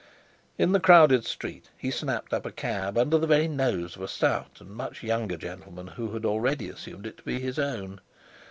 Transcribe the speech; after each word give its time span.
In 0.57 0.71
the 0.71 0.79
crowded 0.79 1.25
street 1.27 1.69
he 1.77 1.91
snapped 1.91 2.33
up 2.33 2.43
a 2.47 2.51
cab 2.51 2.97
under 2.97 3.19
the 3.19 3.27
very 3.27 3.47
nose 3.47 3.95
of 3.95 4.01
a 4.01 4.07
stout 4.07 4.57
and 4.59 4.71
much 4.71 5.03
younger 5.03 5.37
gentleman, 5.37 5.89
who 5.89 6.11
had 6.13 6.25
already 6.25 6.69
assumed 6.69 7.05
it 7.05 7.17
to 7.17 7.23
be 7.23 7.39
his 7.39 7.59
own. 7.59 8.01